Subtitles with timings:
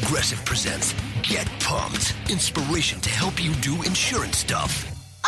[0.00, 2.14] Progressive presents Get Pumped.
[2.30, 4.86] Inspiration to help you do insurance stuff.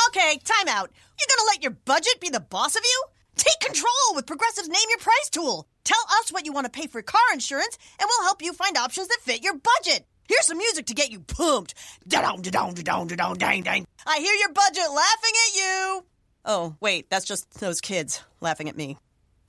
[0.08, 0.92] Okay, time out.
[1.18, 3.04] You're gonna let your budget be the boss of you?
[3.34, 5.66] Take control with Progressive's Name Your Price tool.
[5.82, 8.76] Tell us what you want to pay for car insurance, and we'll help you find
[8.76, 10.06] options that fit your budget.
[10.28, 11.74] Here's some music to get you pumped.
[12.06, 13.84] Da-dong, da-dong, da-dong, da-dong, dang, dang.
[14.06, 16.04] I hear your budget laughing at you.
[16.44, 18.96] Oh, wait, that's just those kids laughing at me.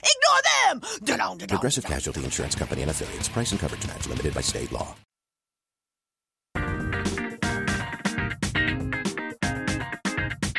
[0.02, 0.42] Ignore
[0.80, 0.90] them!
[1.04, 1.84] Da-dong, da-dong, Progressive.
[1.84, 3.28] Casualty Insurance Company and affiliates.
[3.28, 4.96] Price and coverage match limited by state law.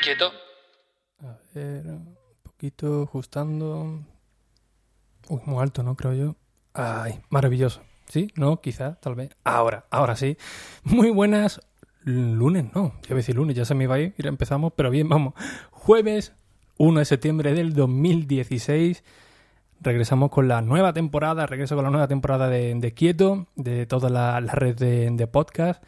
[0.03, 0.33] Quieto.
[1.21, 4.03] A ver, un poquito ajustando.
[5.29, 5.95] Uy, muy alto, ¿no?
[5.95, 6.35] Creo yo.
[6.73, 7.81] Ay, maravilloso.
[8.09, 8.27] ¿Sí?
[8.35, 8.59] ¿No?
[8.59, 9.29] Quizá, tal vez.
[9.45, 10.37] Ahora, ahora sí.
[10.83, 11.61] Muy buenas.
[12.03, 12.95] Lunes, no.
[13.03, 14.13] Ya voy a decir lunes, ya se me iba a ir.
[14.17, 15.35] y empezamos, pero bien, vamos.
[15.71, 16.33] Jueves
[16.77, 19.05] 1 de septiembre del 2016.
[19.79, 21.45] Regresamos con la nueva temporada.
[21.45, 25.81] Regreso con la nueva temporada de, Quieto, de toda la, la red de podcast.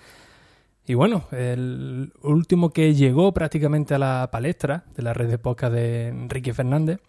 [0.87, 5.73] Y bueno, el último que llegó prácticamente a la palestra de la red de podcast
[5.73, 6.99] de Enrique Fernández,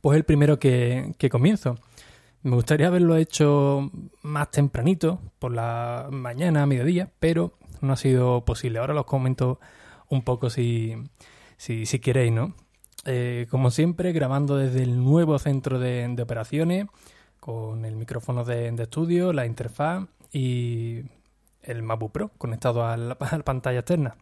[0.00, 1.76] pues el primero que, que comienzo.
[2.42, 3.90] Me gustaría haberlo hecho
[4.22, 8.78] más tempranito, por la mañana, a mediodía, pero no ha sido posible.
[8.78, 9.60] Ahora los comento
[10.08, 10.94] un poco si,
[11.56, 12.54] si, si queréis, ¿no?
[13.04, 16.86] Eh, como siempre, grabando desde el nuevo centro de, de operaciones,
[17.40, 21.02] con el micrófono de, de estudio, la interfaz y
[21.66, 24.16] el MacBook Pro conectado a la, pantalla externa.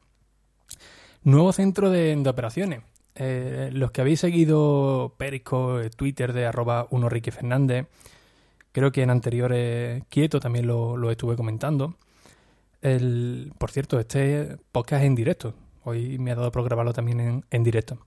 [1.22, 2.82] Nuevo centro de, operaciones.
[3.14, 7.86] Eh, los que habéis seguido Periscope, Twitter de arroba 1 Ricky Fernández,
[8.72, 11.96] creo que en anteriores quieto también lo, lo estuve comentando.
[12.82, 15.54] El, por cierto, este podcast es en directo.
[15.84, 17.98] Hoy me ha dado por grabarlo también en, en directo.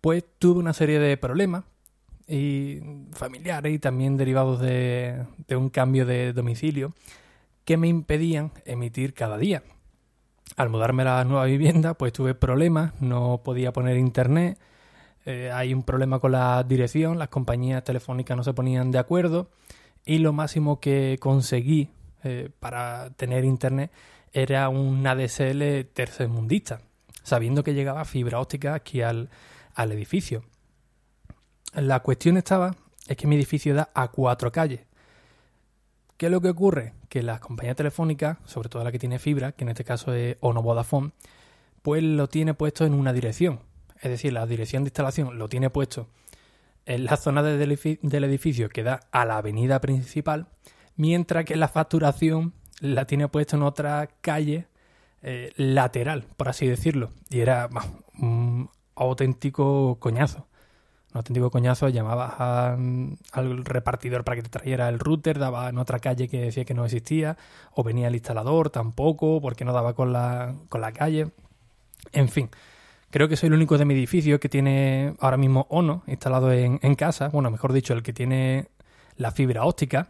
[0.00, 1.64] Pues tuve una serie de problemas
[2.26, 2.80] y
[3.12, 6.92] familiares y también derivados de, de un cambio de domicilio
[7.64, 9.62] que me impedían emitir cada día.
[10.56, 14.58] Al mudarme a la nueva vivienda, pues tuve problemas, no podía poner internet,
[15.24, 19.50] eh, hay un problema con la dirección, las compañías telefónicas no se ponían de acuerdo
[20.04, 21.90] y lo máximo que conseguí
[22.24, 23.92] eh, para tener internet
[24.32, 26.80] era un ADSL tercermundista,
[27.22, 29.30] sabiendo que llegaba fibra óptica aquí al,
[29.74, 30.42] al edificio.
[31.74, 32.74] La cuestión estaba,
[33.06, 34.80] es que mi edificio da a cuatro calles.
[36.22, 36.92] ¿Qué es lo que ocurre?
[37.08, 40.36] Que las compañías telefónicas, sobre todo la que tiene fibra, que en este caso es
[40.38, 41.10] Ono Vodafone,
[41.82, 43.58] pues lo tiene puesto en una dirección.
[44.00, 46.06] Es decir, la dirección de instalación lo tiene puesto
[46.86, 50.46] en la zona del edifi- del edificio que da a la avenida principal,
[50.94, 54.68] mientras que la facturación la tiene puesto en otra calle
[55.22, 57.10] eh, lateral, por así decirlo.
[57.30, 57.68] Y era
[58.20, 60.46] un auténtico coñazo.
[61.12, 62.76] Un auténtico coñazo, llamabas a-
[63.32, 66.72] al repartidor para que te trajera el router, daba en otra calle que decía que
[66.74, 67.36] no existía,
[67.74, 71.28] o venía el instalador tampoco, porque no daba con la, con la calle.
[72.12, 72.48] En fin,
[73.10, 76.80] creo que soy el único de mi edificio que tiene ahora mismo ONO instalado en,
[76.82, 78.68] en casa, bueno, mejor dicho, el que tiene
[79.16, 80.08] la fibra óptica,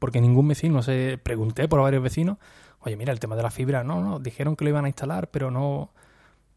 [0.00, 2.38] porque ningún vecino se pregunté por varios vecinos,
[2.80, 5.28] oye, mira, el tema de la fibra, no, no, dijeron que lo iban a instalar,
[5.30, 5.90] pero no,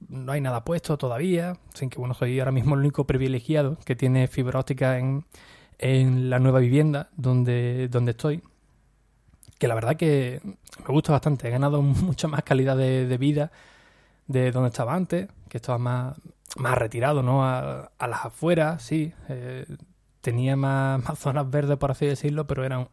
[0.09, 3.95] no hay nada puesto todavía, sin que bueno, soy ahora mismo el único privilegiado que
[3.95, 5.25] tiene fibra óptica en,
[5.79, 8.43] en la nueva vivienda donde, donde estoy.
[9.59, 13.51] Que la verdad que me gusta bastante, he ganado mucha más calidad de, de vida
[14.27, 16.17] de donde estaba antes, que estaba más,
[16.57, 17.45] más retirado, ¿no?
[17.45, 19.13] A, a las afueras, sí.
[19.29, 19.65] eh,
[20.21, 22.89] tenía más, más zonas verdes, por así decirlo, pero era un,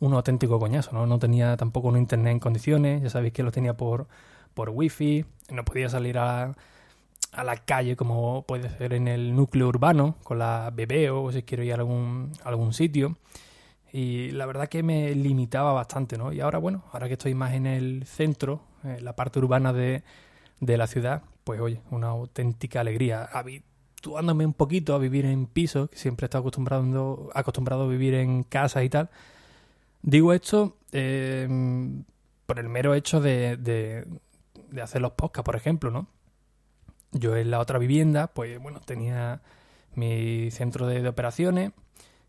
[0.00, 1.06] un auténtico coñazo, ¿no?
[1.06, 4.08] No tenía tampoco un internet en condiciones, ya sabéis que lo tenía por,
[4.54, 6.54] por wifi, no podía salir a,
[7.32, 11.42] a la calle como puede ser en el núcleo urbano, con la bebé o si
[11.42, 13.16] quiero ir a algún, algún sitio.
[13.92, 16.32] Y la verdad que me limitaba bastante, ¿no?
[16.32, 20.04] Y ahora, bueno, ahora que estoy más en el centro, en la parte urbana de,
[20.60, 23.24] de la ciudad, pues oye, una auténtica alegría.
[23.24, 28.14] Habituándome un poquito a vivir en piso, que siempre he estado acostumbrado, acostumbrado a vivir
[28.14, 29.10] en casa y tal.
[30.02, 31.48] Digo esto eh,
[32.46, 34.06] por el mero hecho de,
[34.70, 36.06] de hacer los podcasts, por ejemplo, ¿no?
[37.12, 39.42] Yo en la otra vivienda, pues bueno, tenía
[39.94, 41.72] mi centro de, operaciones,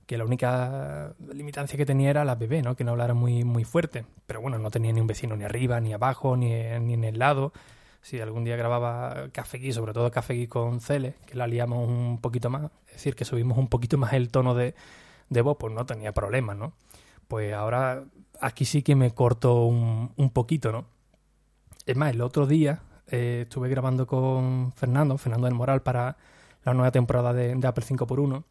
[0.07, 2.75] que la única limitancia que tenía era la bebé, ¿no?
[2.75, 4.05] Que no hablara muy, muy fuerte.
[4.25, 6.49] Pero bueno, no tenía ni un vecino ni arriba, ni abajo, ni,
[6.79, 7.53] ni en el lado.
[8.01, 12.49] Si algún día grababa Café sobre todo Café con Cele, que la liamos un poquito
[12.49, 14.73] más, es decir, que subimos un poquito más el tono de,
[15.29, 16.73] de voz, pues no tenía problemas, ¿no?
[17.27, 18.03] Pues ahora
[18.41, 20.85] aquí sí que me corto un, un poquito, ¿no?
[21.85, 26.17] Es más, el otro día eh, estuve grabando con Fernando, Fernando del Moral, para
[26.63, 28.43] la nueva temporada de, Apple 5x1.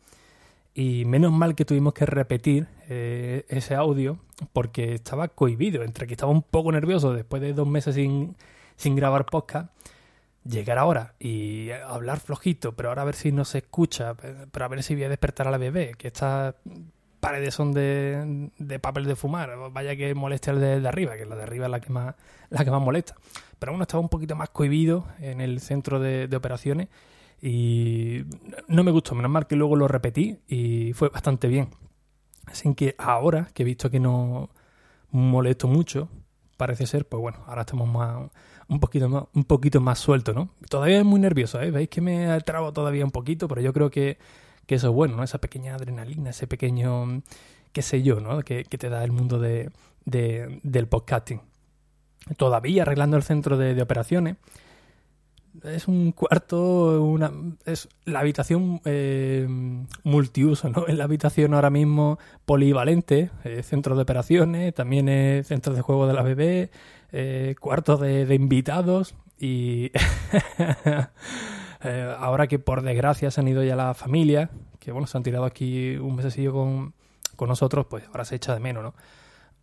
[0.75, 4.19] Y menos mal que tuvimos que repetir eh, ese audio
[4.53, 8.37] porque estaba cohibido, entre que estaba un poco nervioso después de dos meses sin,
[8.77, 9.71] sin grabar podcast.
[10.45, 14.69] Llegar ahora y hablar flojito, pero ahora a ver si no se escucha, pero a
[14.69, 16.55] ver si voy a despertar a la bebé, que estas
[17.21, 21.37] paredes son de, de papel de fumar, vaya que moleste al de, arriba, que la
[21.37, 22.15] de arriba es la que más,
[22.49, 23.15] la que más molesta.
[23.59, 26.89] Pero bueno, estaba un poquito más cohibido en el centro de, de operaciones
[27.43, 28.25] y
[28.69, 31.69] no me gustó, menos mal que luego lo repetí y fue bastante bien.
[32.47, 34.51] Así que ahora que he visto que no
[35.11, 36.09] molesto mucho,
[36.57, 38.31] parece ser, pues bueno, ahora estamos más
[38.69, 40.51] un poquito más, un poquito más suelto, ¿no?
[40.69, 41.71] Todavía es muy nervioso, ¿eh?
[41.71, 44.19] Veis que me trabo todavía un poquito, pero yo creo que,
[44.71, 45.25] que eso es bueno, ¿no?
[45.25, 47.25] Esa pequeña adrenalina, ese pequeño,
[47.73, 48.43] qué sé yo, ¿no?
[48.43, 49.73] Que, te da el mundo de,
[50.05, 51.41] de, del podcasting.
[52.37, 54.37] Todavía arreglando el centro de, operaciones.
[55.65, 57.33] Es un cuarto, una,
[57.67, 59.49] es la habitación eh,
[60.05, 60.87] multiuso, ¿no?
[60.87, 66.07] Es la habitación ahora mismo polivalente, eh, centro de operaciones, también es centro de juego
[66.07, 66.71] de la bebé,
[67.11, 69.91] eh, cuarto de, invitados y
[71.83, 75.23] eh, ahora que por desgracia se han ido ya las familias, que bueno, se han
[75.23, 76.95] tirado aquí un mesecillo con,
[77.37, 78.95] con nosotros, pues ahora se echa de menos, ¿no?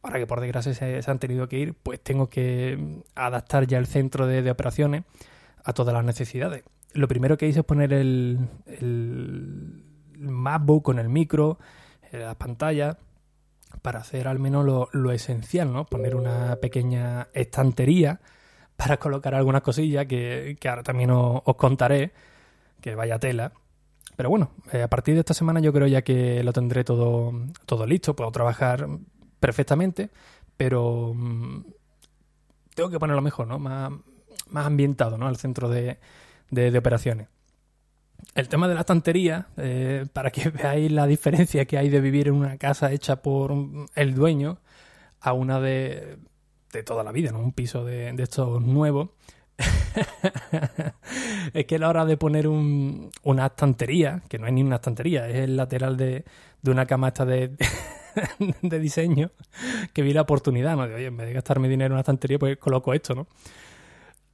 [0.03, 3.87] Ahora que por desgracia se, han tenido que ir, pues tengo que adaptar ya el
[3.87, 5.03] centro de, de operaciones
[5.63, 6.63] a todas las necesidades.
[6.93, 9.83] Lo primero que hice es poner el, el
[10.17, 11.59] MacBook con el micro,
[12.11, 12.97] eh, las pantallas,
[13.81, 15.85] para hacer al menos lo, lo, esencial, ¿no?
[15.85, 18.21] Poner una pequeña estantería
[18.77, 22.13] para colocar algunas cosillas que, que ahora también os, contaré,
[22.79, 23.51] que vaya tela.
[24.15, 27.33] Pero bueno, eh, a partir de esta semana yo creo ya que lo tendré todo,
[27.65, 28.87] todo listo, puedo trabajar
[29.39, 30.11] perfectamente,
[30.55, 31.63] pero mmm,
[32.75, 33.59] tengo que ponerlo mejor, ¿no?
[33.59, 33.91] Más,
[34.49, 35.27] más ambientado, ¿no?
[35.27, 35.97] Al centro de,
[36.51, 37.27] de, de operaciones.
[38.35, 42.27] El tema de la estantería, eh, para que veáis la diferencia que hay de vivir
[42.27, 43.53] en una casa hecha por
[43.95, 44.59] el dueño
[45.19, 46.17] a una de,
[46.71, 47.39] de toda la vida, ¿no?
[47.39, 49.09] Un piso de, de estos nuevos.
[51.53, 54.75] es que a la hora de poner un, una estantería, que no es ni una
[54.75, 56.25] estantería, es el lateral de,
[56.61, 57.55] de una cama esta de,
[58.61, 59.31] de diseño,
[59.93, 60.87] que vi la oportunidad, ¿no?
[60.87, 63.27] De, oye, en vez de gastarme dinero en una estantería, pues coloco esto, ¿no?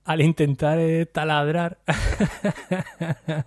[0.06, 1.79] al intentar eh, taladrar,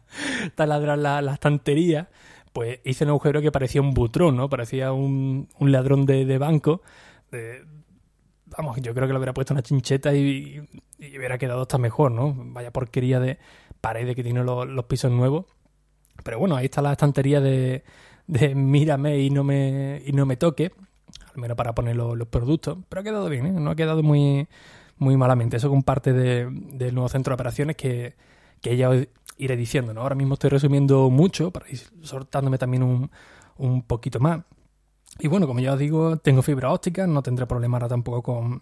[0.55, 2.09] taladrar la, la, estantería,
[2.53, 4.49] pues hice un agujero que parecía un butrón, ¿no?
[4.49, 6.82] Parecía un, un ladrón de, banco.
[8.46, 10.60] Vamos, yo creo que le hubiera puesto una chincheta y,
[10.98, 12.34] hubiera quedado hasta mejor, ¿no?
[12.37, 13.38] Vaya porquería de
[13.81, 15.46] pared que tienen los, pisos nuevos.
[16.25, 17.84] Pero bueno, ahí está la estantería de,
[18.26, 20.72] de mírame y no me, y no me toque,
[21.34, 22.78] al menos para poner los, productos.
[22.88, 23.52] Pero ha quedado bien, ¿eh?
[23.52, 24.48] No ha quedado muy
[24.98, 25.56] muy malamente.
[25.56, 28.14] Eso con parte de, del nuevo centro de operaciones que,
[28.60, 29.06] que ya os
[29.38, 29.93] iré diciendo.
[29.94, 30.02] ¿no?
[30.02, 33.10] Ahora mismo estoy resumiendo mucho para ir soltándome también un,
[33.56, 34.40] un poquito más.
[35.19, 38.61] Y bueno, como ya os digo, tengo fibra óptica, no tendré problema ahora tampoco con,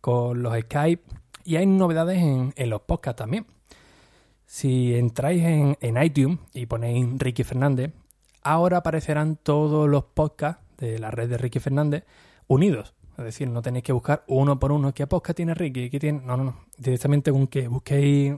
[0.00, 1.02] con los Skype.
[1.44, 3.46] Y hay novedades en, los podcasts también.
[4.46, 7.92] Si entráis en, en, iTunes y ponéis Ricky Fernández,
[8.42, 12.04] ahora aparecerán todos los podcasts de la red de Ricky Fernández
[12.46, 12.94] unidos.
[13.16, 14.92] Es decir, no tenéis que buscar uno por uno.
[14.92, 15.88] ¿Qué podcast tiene Ricky?
[15.88, 16.20] ¿Qué tiene?
[16.24, 16.56] No, no, no.
[16.76, 18.34] Directamente con que busquéis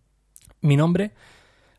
[0.60, 1.12] mi nombre,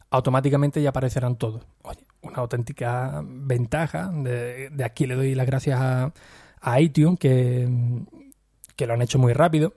[0.09, 1.63] automáticamente ya aparecerán todos.
[1.83, 4.09] Oye, una auténtica ventaja.
[4.11, 6.13] De, aquí le doy las gracias a,
[6.79, 7.67] iTunes, que,
[8.75, 9.73] que, lo han hecho muy rápido.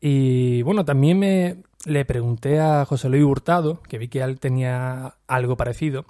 [0.00, 1.56] Y bueno, también me
[1.86, 6.04] le pregunté a José Luis Hurtado, que vi que él tenía algo parecido.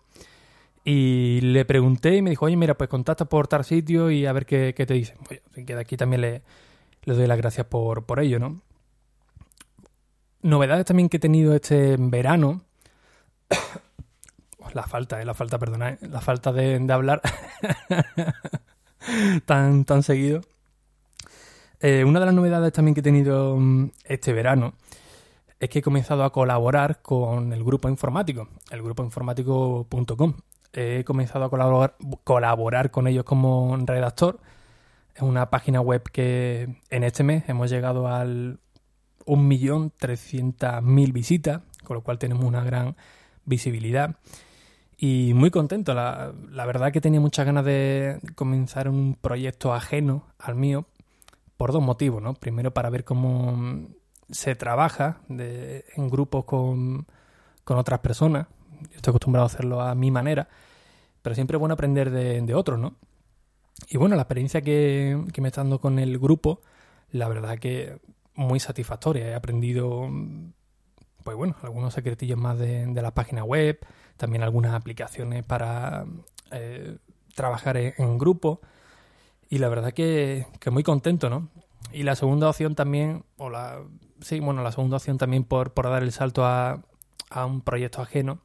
[0.85, 4.33] Y le pregunté y me dijo, oye, mira, pues contacta por tal sitio y a
[4.33, 5.19] ver qué, qué te dicen.
[5.55, 6.43] Que de aquí también le,
[7.05, 8.63] le doy las gracias por, por ello, ¿no?
[10.43, 12.63] Novedades también que he tenido este verano.
[14.75, 17.21] La falta, eh, la falta, perdona, eh, la falta de, hablar
[19.47, 20.41] tan, tan seguido.
[21.81, 24.75] Eh, una de las novedades también que he tenido mm, este verano
[25.59, 30.35] es que he comenzado a colaborar con el grupo informático, el grupo informático.com
[30.73, 34.41] he comenzado a colaborar, colaborar con ellos como redactor.
[35.15, 38.61] Es una página web que en este mes hemos llegado al
[39.27, 42.97] 1.300.000 visitas, con lo cual tenemos una gran
[43.45, 44.17] visibilidad.
[45.03, 46.35] Y muy contento, la,
[46.67, 50.85] verdad que tenía muchas ganas de comenzar un proyecto ajeno al mío
[51.57, 52.35] por dos motivos, ¿no?
[52.35, 53.89] Primero para ver cómo
[54.29, 57.07] se trabaja en grupos con,
[57.65, 58.49] con otras personas,
[58.95, 60.49] estoy acostumbrado a hacerlo a mi manera,
[61.23, 62.97] pero siempre es bueno aprender de, de otros, ¿no?
[63.89, 66.61] Y bueno, la experiencia que, que, me está dando con el grupo,
[67.11, 67.99] la verdad que
[68.35, 69.29] muy satisfactoria.
[69.29, 70.11] He aprendido,
[71.25, 73.79] pues bueno, algunos secretillos más de, de la página web,
[74.21, 76.05] también algunas aplicaciones para
[76.53, 76.99] eh,
[77.35, 78.61] trabajar en, en grupo
[79.49, 81.49] y la verdad que, que muy contento, ¿no?
[81.93, 83.81] Y la segunda opción también, o la,
[84.21, 86.83] sí, bueno, la segunda opción también por, por dar el salto a,
[87.31, 88.39] a un proyecto ajeno,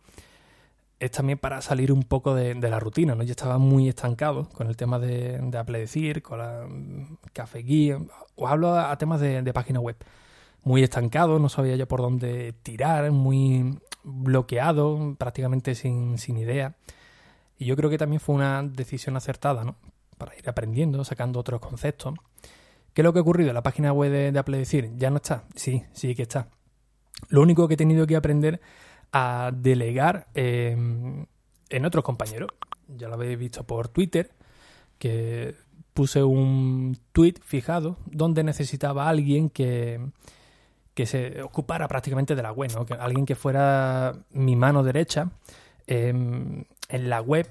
[1.00, 3.24] es también para salir un poco de, la rutina, ¿no?
[3.24, 6.68] Yo estaba muy estancado con el tema de, de con la
[7.34, 8.00] Café Guía,
[8.36, 9.98] os hablo a, a temas de, de página web.
[10.64, 16.76] Muy estancado, no sabía yo por dónde tirar, muy bloqueado, prácticamente sin, sin idea.
[17.58, 19.76] Y yo creo que también fue una decisión acertada, ¿no?
[20.18, 22.14] Para ir aprendiendo, sacando otros conceptos.
[22.94, 23.52] ¿Qué es lo que ha ocurrido?
[23.52, 25.44] La página web de, de Apple Decir ya no está.
[25.56, 26.50] Sí, sí que está.
[27.30, 28.62] Lo único que he tenido que aprender
[29.12, 30.76] a delegar eh,
[31.70, 32.50] en otros compañeros.
[32.88, 34.32] Ya lo habéis visto por Twitter,
[35.00, 35.56] que
[35.94, 40.12] puse un tweet fijado donde necesitaba a alguien que,
[40.96, 42.86] que se ocupara prácticamente de la web, ¿no?
[42.86, 45.30] que alguien que fuera mi mano derecha
[45.88, 47.48] eh, en la web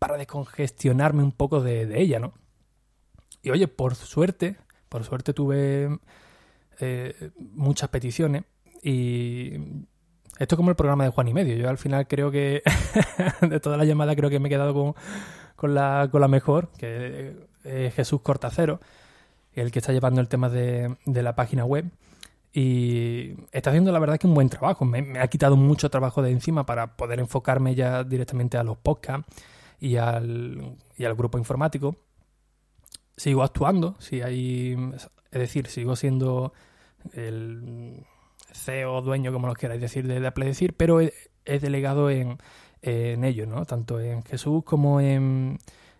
[0.00, 2.34] para descongestionarme un poco de, ella, ¿no?
[3.42, 4.56] Y oye, por suerte,
[4.88, 5.98] por suerte tuve
[6.80, 8.42] eh, muchas peticiones
[8.82, 9.54] y
[10.38, 11.54] esto es como el programa de Juan y Medio.
[11.54, 12.62] Yo al final creo que
[13.40, 14.94] de todas las llamadas creo que me he quedado
[15.54, 18.80] con, la, con la mejor, que es Jesús Cortacero,
[19.54, 21.90] el que está llevando el tema de, la página web.
[22.52, 24.84] Y está haciendo la verdad que un buen trabajo.
[24.84, 29.26] Me, ha quitado mucho trabajo de encima para poder enfocarme ya directamente a los podcasts
[29.80, 31.96] y al, y al grupo informático.
[33.16, 36.52] Sigo actuando, es decir, sigo siendo
[37.12, 38.04] el
[38.52, 41.12] CEO, dueño, como lo queráis decir, de, de pero he,
[41.44, 42.38] delegado en,
[42.82, 43.64] en ellos, ¿no?
[43.64, 45.58] Tanto en Jesús como en,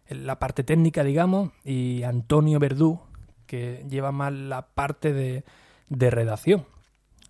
[0.09, 3.01] la parte técnica, digamos, y Antonio Verdú,
[3.45, 5.45] que lleva más la parte de,
[5.89, 6.67] de redacción.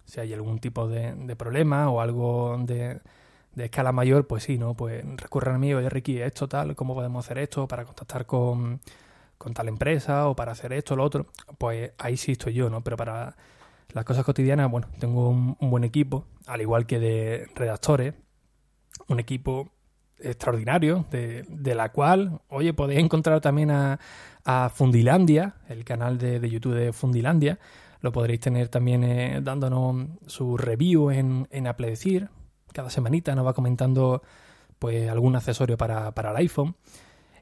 [0.04, 3.00] Si hay algún tipo de, problema o algo de,
[3.54, 4.74] de, escala mayor, pues sí, ¿no?
[4.74, 8.80] Pues recurren a mí, oye Ricky, esto tal, ¿cómo podemos hacer esto para contactar con,
[9.54, 11.26] tal empresa o para hacer esto o lo otro?
[11.58, 12.82] Pues ahí sí estoy yo, ¿no?
[12.82, 13.36] Pero para
[13.92, 18.14] las cosas cotidianas, bueno, tengo un buen equipo, al igual que de redactores,
[19.08, 19.73] un equipo
[20.20, 23.98] extraordinario, de, de, la cual, oye, podéis encontrar también a,
[24.44, 27.58] a Fundilandia, el canal de, de, YouTube de Fundilandia,
[28.04, 32.28] lo podréis tener también eh, dándonos su review en, en Apple Decir.
[32.74, 34.22] Cada semanita nos va comentando
[34.78, 36.76] pues algún accesorio para, para, el iPhone.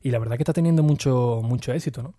[0.03, 2.15] Y la verdad que está teniendo mucho, mucho éxito, ¿no?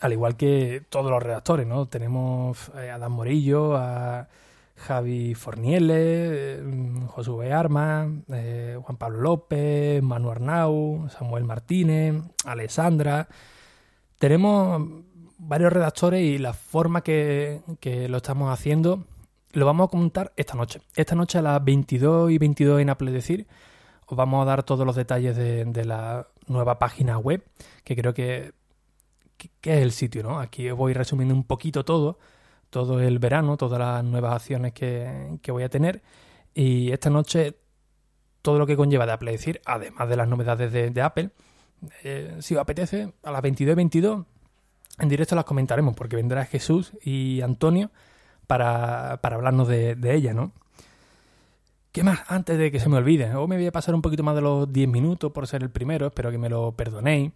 [0.00, 1.86] Al igual que todos los redactores, ¿no?
[1.86, 4.28] Tenemos a Adam Morillo, a
[4.76, 6.62] Javi Forniele,
[7.08, 12.14] Josué Armas, eh, Juan Pablo López, Manu Arnau, Samuel Martínez,
[12.44, 13.28] Alessandra.
[14.18, 14.82] Tenemos
[15.38, 19.04] varios redactores y la forma que, que, lo estamos haciendo
[19.52, 20.80] lo vamos a comentar esta noche.
[20.96, 23.46] Esta noche a las 22 y 22 en Apple Decir
[24.06, 27.42] os vamos a dar todos los detalles de, la nueva página web,
[27.84, 28.52] que creo que,
[29.36, 30.40] que, que, es el sitio, ¿no?
[30.40, 32.18] Aquí os voy resumiendo un poquito todo,
[32.74, 36.02] todo el verano, todas las nuevas acciones que, que voy a tener.
[36.52, 37.54] Y esta noche
[38.42, 41.30] todo lo que conlleva de Apple Decir, además de las novedades de, Apple.
[42.02, 44.26] Eh, si os apetece, a las 22 y 22
[44.98, 47.90] en directo las comentaremos porque vendrá Jesús y Antonio
[48.46, 50.52] para, para hablarnos de, de, ella, ¿no?
[51.90, 52.20] ¿Qué más?
[52.26, 54.42] Antes de que se me olvide, o me voy a pasar un poquito más de
[54.42, 57.32] los 10 minutos por ser el primero, espero que me lo perdonéis,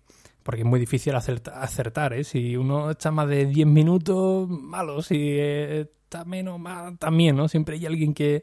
[0.48, 2.24] porque es muy difícil acertar, ¿eh?
[2.24, 7.48] Si uno está más de 10 minutos, malo, si está menos, más también, ¿no?
[7.48, 8.42] Siempre hay alguien que,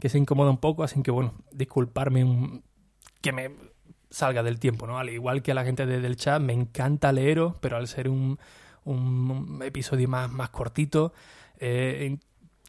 [0.00, 2.60] que se incomoda un poco, así que bueno, disculparme
[3.20, 3.52] que me
[4.10, 4.98] salga del tiempo, ¿no?
[4.98, 8.08] Al igual que a la gente desde el chat, me encanta leeros, pero al ser
[8.08, 8.36] un,
[8.82, 11.12] un episodio más, más cortito,
[11.60, 12.18] eh,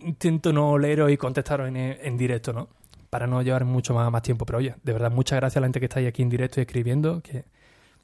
[0.02, 2.70] intento no leeros y contestaros en, en, directo, ¿no?
[3.10, 4.46] Para no llevar mucho más, tiempo.
[4.46, 6.60] Pero oye, de verdad, muchas gracias a la gente que está ahí aquí en directo
[6.60, 7.46] y escribiendo, que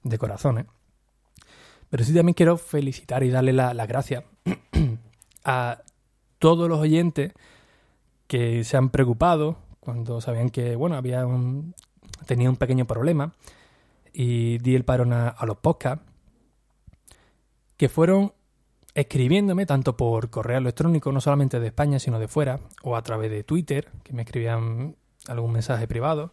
[0.04, 0.66] de corazón, ¿eh?
[1.90, 4.24] Pero sí también quiero felicitar y darle las la gracias
[5.44, 5.82] a
[6.40, 7.34] todos los oyentes
[8.28, 11.76] que se han preocupado cuando sabían que, bueno, había un,
[12.26, 13.34] tenía un pequeño problema
[14.14, 16.06] y di el parón a, a los podcasts
[17.76, 18.34] que fueron
[18.94, 23.32] escribiéndome tanto por correo electrónico, no solamente de España, sino de fuera, o a través
[23.32, 24.96] de Twitter, que me escribían
[25.28, 26.32] algún mensaje privado,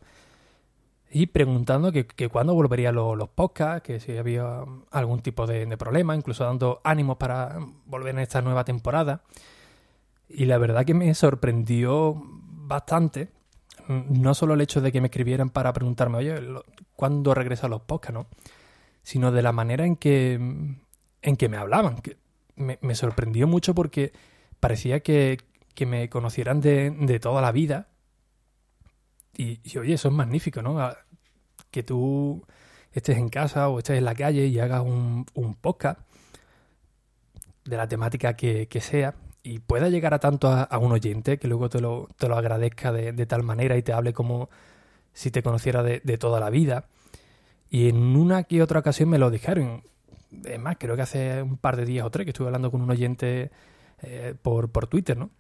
[1.11, 5.77] y preguntando que, que cuándo volverían los, los, podcasts, que si había algún tipo de,
[5.77, 9.23] problema, incluso dando ánimos para volver en esta nueva temporada.
[10.29, 12.15] Y la verdad que me sorprendió
[12.69, 13.29] bastante
[13.89, 16.35] no solo el hecho de que me escribieran para preguntarme, oye,
[16.95, 18.27] ¿cuándo regresan los podcasts, no?
[19.03, 21.97] Sino de la manera en que, en que me hablaban.
[21.97, 22.19] Que
[22.57, 24.13] me, me sorprendió mucho porque
[24.61, 25.39] parecía que,
[25.75, 27.89] que me conocieran de, de, toda la vida.
[29.39, 30.79] Y, oye, eso es magnífico, ¿no?
[31.71, 32.45] que tú
[32.93, 36.01] estés en casa o estés en la calle y hagas un, un podcast
[37.65, 39.15] de la temática que, sea
[39.45, 42.37] y pueda llegar a tanto a, a un oyente que luego te lo, te lo
[42.37, 44.51] agradezca de, de, tal manera y te hable como
[45.13, 46.87] si te conociera de, de, toda la vida.
[47.71, 49.85] Y en una que otra ocasión me lo dijeron.
[50.45, 52.81] Es más, creo que hace un par de días o tres que estuve hablando con
[52.81, 53.53] un oyente
[54.03, 55.31] eh, por, por Twitter, ¿no?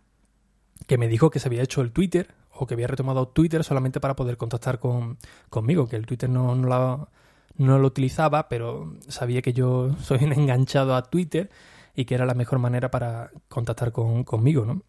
[0.86, 2.28] Que me dijo que se había hecho el Twitter
[2.58, 6.54] o que había retomado Twitter solamente para poder contactar con, conmigo, que el Twitter no,
[6.54, 7.08] no, la,
[7.56, 11.50] no lo utilizaba, pero sabía que yo soy enganchado a Twitter
[11.94, 14.82] y que era la mejor manera para contactar con, conmigo, ¿no?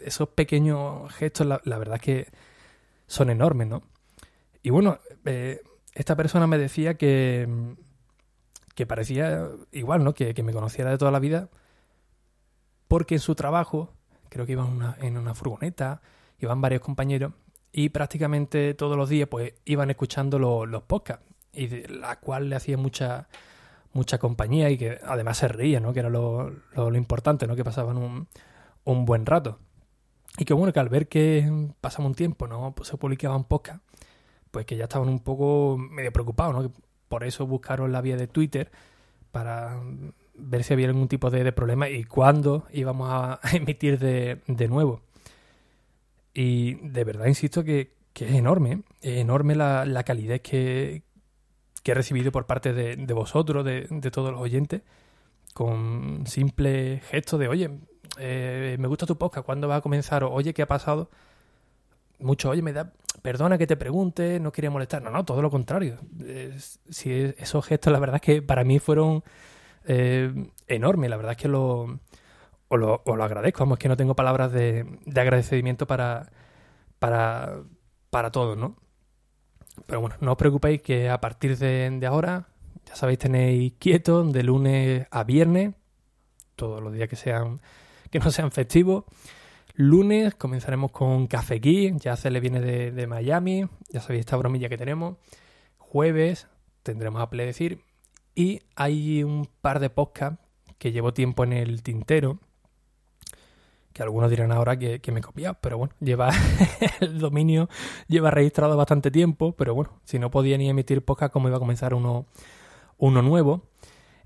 [0.00, 2.28] Esos pequeños gestos, la, verdad es que
[3.06, 3.82] son enormes, ¿no?
[4.62, 5.62] Y bueno, eh,
[5.94, 7.48] esta persona me decía que,
[8.74, 10.12] que parecía igual, ¿no?
[10.12, 11.48] Que, que, me conociera de toda la vida,
[12.88, 13.94] porque en su trabajo,
[14.28, 16.02] creo que iba una, en una furgoneta,
[16.38, 17.32] iban varios compañeros,
[17.72, 22.56] y prácticamente todos los días pues iban escuchando los, podcasts, y de la cual le
[22.56, 23.28] hacía mucha
[23.92, 25.94] mucha compañía y que además se reía, ¿no?
[25.94, 27.56] Que era lo, lo, lo importante, ¿no?
[27.56, 28.28] Que pasaban un,
[28.84, 29.58] un, buen rato.
[30.36, 31.50] Y que bueno, que al ver que
[31.80, 32.74] pasaba un tiempo, ¿no?
[32.74, 33.82] Pues se publicaban podcast,
[34.50, 36.72] pues que ya estaban un poco medio preocupados, ¿no?
[37.08, 38.70] Por eso buscaron la vía de Twitter
[39.32, 39.80] para
[40.34, 44.68] ver si había algún tipo de, de problema y cuándo íbamos a emitir de, de,
[44.68, 45.02] nuevo.
[46.38, 51.02] Y de verdad insisto que, que es enorme, es enorme la, la calidez que,
[51.82, 54.82] que he recibido por parte de, de vosotros, de, de, todos los oyentes,
[55.54, 57.70] con simple gesto de, oye,
[58.18, 60.24] eh, me gusta tu podcast, ¿cuándo va a comenzar?
[60.24, 61.08] O, oye, ¿qué ha pasado?
[62.18, 65.00] Mucho, oye, me da, perdona que te pregunte, no quería molestar.
[65.00, 65.98] No, no, todo lo contrario.
[66.90, 69.24] Si es, esos gestos, la verdad es que para mí fueron
[69.86, 71.08] eh, enormes.
[71.08, 71.98] La verdad es que lo,
[72.68, 73.60] os lo, os lo agradezco.
[73.60, 76.30] Vamos, es que no tengo palabras de, de agradecimiento para,
[76.98, 77.62] para,
[78.10, 78.76] para todos, ¿no?
[79.86, 82.48] Pero bueno, no os preocupéis que a partir de, ahora,
[82.86, 85.74] ya sabéis, tenéis quieto de lunes a viernes,
[86.54, 87.60] todos los días que sean
[88.10, 89.04] que no sean festivos.
[89.74, 94.70] Lunes comenzaremos con Café ya se le viene de, de, Miami, ya sabéis esta bromilla
[94.70, 95.18] que tenemos.
[95.76, 96.48] Jueves
[96.82, 97.82] tendremos a decir
[98.34, 100.38] y hay un par de podcasts
[100.78, 102.38] que llevo tiempo en el tintero,
[103.96, 106.28] que algunos dirán ahora que, que me he copiado, pero bueno, lleva
[107.00, 107.70] el dominio,
[108.08, 111.60] lleva registrado bastante tiempo, pero bueno, si no podía ni emitir podcast, como iba a
[111.60, 112.26] comenzar uno,
[112.98, 113.62] uno nuevo.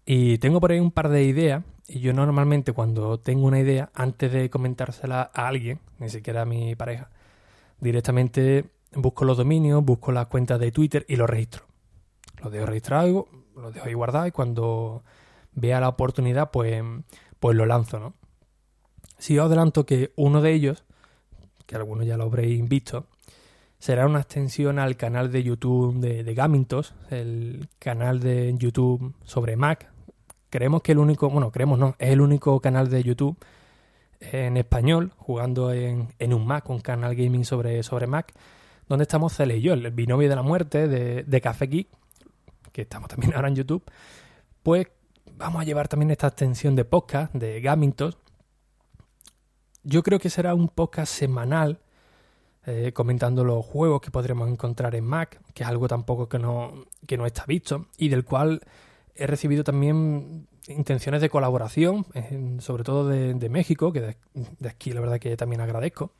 [0.05, 3.91] Y tengo por ahí un par de ideas, y yo normalmente cuando tengo una idea,
[3.95, 7.09] antes de comentársela a alguien, ni siquiera a mi pareja,
[7.79, 11.67] directamente busco los dominios, busco las cuentas de Twitter y los registro.
[12.43, 15.05] Los dejo registrado, los dejo ahí guardado y cuando
[15.53, 16.83] vea la oportunidad, pues,
[17.39, 18.15] pues lo lanzo, ¿no?
[19.19, 20.85] Si os adelanto que uno de ellos,
[21.67, 23.07] que algunos ya lo habréis visto,
[23.79, 29.57] será una extensión al canal de YouTube de, de Gamintos, el canal de YouTube sobre
[29.57, 29.91] Mac.
[30.51, 33.37] Creemos que el único, bueno, creemos no, es el único canal de YouTube
[34.21, 38.35] en español, jugando en, en un Mac, un canal gaming sobre, sobre Mac,
[38.89, 41.89] donde estamos Cele y yo, el binomio de la muerte de, de Café Geek,
[42.73, 43.83] que estamos también ahora en YouTube,
[44.63, 44.89] pues
[45.37, 48.19] vamos a llevar también esta extensión de podcast de Gamintos,
[49.83, 51.81] yo creo que será un podcast semanal
[52.66, 56.85] eh, comentando los juegos que podremos encontrar en Mac, que es algo tampoco que no,
[57.07, 58.61] que no está visto y del cual
[59.14, 62.07] he recibido también intenciones de colaboración,
[62.61, 66.12] sobre todo de, México, que de, de, aquí la verdad que también agradezco.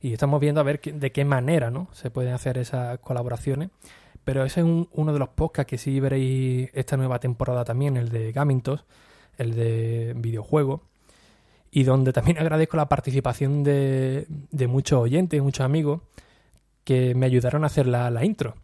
[0.00, 1.88] Y estamos viendo a ver que, de qué manera ¿no?
[1.92, 3.70] se pueden hacer esas colaboraciones.
[4.24, 7.96] Pero ese es un, uno de los podcasts que sí veréis esta nueva temporada también,
[7.96, 8.84] el de Gamintos,
[9.38, 10.80] el de videojuegos
[11.74, 16.02] y donde también agradezco la participación de, de muchos oyentes, muchos amigos,
[16.84, 18.54] que me ayudaron a hacer la, la intro,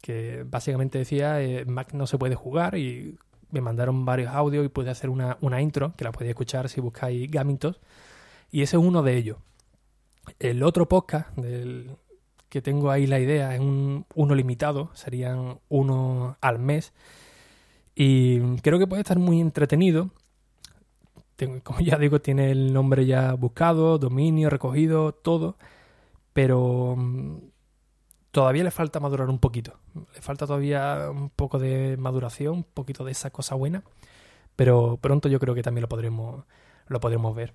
[0.00, 3.18] que básicamente decía eh, Mac no se puede jugar y
[3.50, 6.80] me mandaron varios audios y pude hacer una, una intro, que la podéis escuchar si
[6.80, 7.80] buscáis Gamintos,
[8.50, 9.38] y ese es uno de ellos.
[10.38, 11.96] El otro podcast del
[12.48, 16.92] que tengo ahí la idea es un, uno limitado, serían uno al mes,
[17.94, 20.10] y creo que puede estar muy entretenido
[21.62, 25.56] como ya digo, tiene el nombre ya buscado, dominio, recogido, todo,
[26.32, 27.38] pero mm,
[28.30, 29.78] todavía le falta madurar un poquito.
[30.14, 33.82] Le falta todavía un poco de maduración, un poquito de esa cosa buena,
[34.56, 36.44] pero pronto yo creo que también lo podremos,
[36.88, 37.54] lo podremos ver.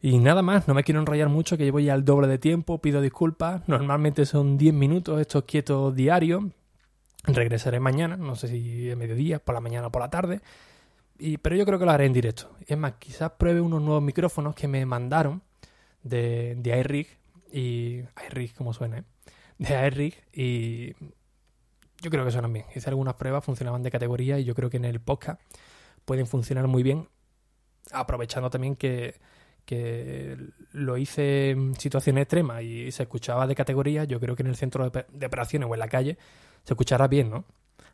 [0.00, 2.80] Y nada más, no me quiero enrollar mucho, que llevo ya el doble de tiempo,
[2.80, 3.68] pido disculpas.
[3.68, 6.44] Normalmente son 10 minutos estos quietos diarios.
[7.24, 10.40] Regresaré mañana, no sé si a mediodía, por la mañana o por la tarde.
[11.18, 12.56] Y, pero yo creo que lo haré en directo.
[12.66, 15.42] Es más, quizás pruebe unos nuevos micrófonos que me mandaron
[16.02, 17.08] de, de iRig.
[17.50, 19.04] Y iRig, como suena, ¿eh?
[19.58, 20.94] de Airrig y
[22.00, 22.66] yo creo que suenan bien.
[22.74, 25.40] Hice algunas pruebas, funcionaban de categoría y yo creo que en el podcast
[26.04, 27.08] pueden funcionar muy bien,
[27.92, 29.16] aprovechando también que,
[29.64, 30.36] que
[30.72, 34.56] lo hice en situaciones extremas y se escuchaba de categoría, yo creo que en el
[34.56, 36.16] centro de operaciones o en la calle
[36.62, 37.44] se escuchará bien, ¿no?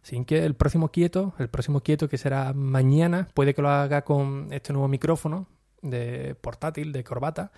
[0.04, 4.02] Sin que el próximo quieto, el próximo quieto que será mañana, puede que lo haga
[4.02, 5.46] con este nuevo micrófono
[5.80, 7.52] de portátil, de corbata,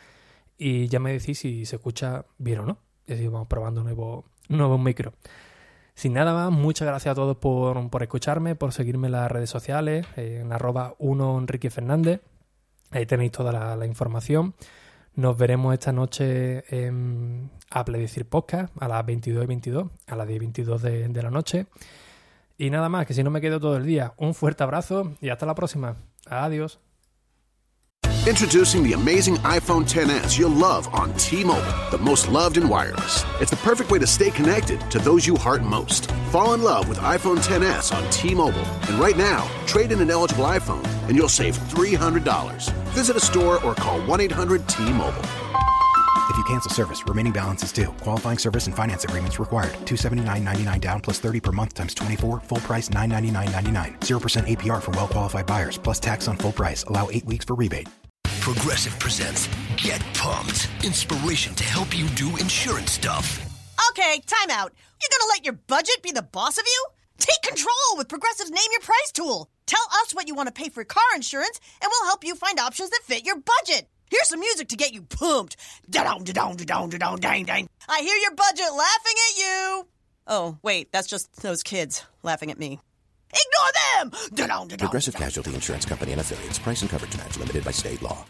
[0.56, 2.78] y ya me decís si se escucha bien o no.
[3.04, 3.86] Y así vamos probando un
[4.48, 5.12] nuevo, micro.
[5.96, 9.50] Sin nada más, muchas gracias a todos por, por escucharme, por seguirme en las redes
[9.50, 12.20] sociales, en arroba 1 Enrique Fernández.
[12.92, 14.54] Ahí tenéis toda la, información.
[15.16, 20.28] Nos veremos esta noche en Apple Decir Podcast a las 22 y 22, a las
[20.28, 21.66] 10 y 22 de, de la noche.
[22.58, 25.28] Y nada más, que si no me quedo todo el día, un fuerte abrazo y
[25.28, 25.96] hasta la próxima.
[26.28, 26.78] Adiós.
[28.26, 33.24] Introducing the amazing iPhone 10s you'll love on T-Mobile, the most loved in wireless.
[33.40, 36.10] It's the perfect way to stay connected to those you heart most.
[36.32, 40.46] Fall in love with iPhone 10s on T-Mobile, and right now, trade in an eligible
[40.46, 42.72] iPhone and you'll save $300.
[42.94, 45.75] Visit a store or call 1-800-T-Mobile.
[46.28, 47.92] If you cancel service, remaining balance is due.
[48.00, 49.74] Qualifying service and finance agreements required.
[49.86, 52.40] 279.99 down plus 30 per month times 24.
[52.40, 54.00] Full price 999.99.
[54.00, 56.82] 0% APR for well qualified buyers plus tax on full price.
[56.84, 57.88] Allow 8 weeks for rebate.
[58.40, 60.68] Progressive presents Get Pumped.
[60.84, 63.44] Inspiration to help you do insurance stuff.
[63.90, 64.72] Okay, time out.
[65.00, 66.86] You're gonna let your budget be the boss of you?
[67.18, 69.48] Take control with Progressive's Name Your Price tool.
[69.66, 72.58] Tell us what you want to pay for car insurance, and we'll help you find
[72.60, 73.88] options that fit your budget.
[74.10, 75.56] Here's some music to get you pumped.
[75.90, 77.68] Da-dong, da-dong, da-dong, da-dong, dang, dang.
[77.88, 79.88] I hear your budget laughing at you.
[80.28, 82.78] Oh, wait, that's just those kids laughing at me.
[83.30, 83.72] Ignore
[84.12, 84.30] them!
[84.34, 85.14] Da-dong, da-dong, Progressive.
[85.16, 86.58] Casualty Insurance Company and affiliates.
[86.58, 88.24] Price and coverage match limited by state law.